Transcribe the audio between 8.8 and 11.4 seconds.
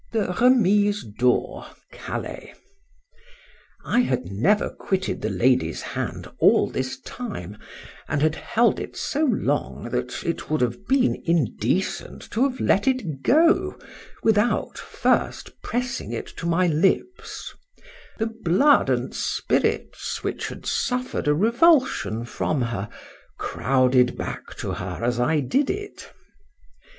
so long, that it would have been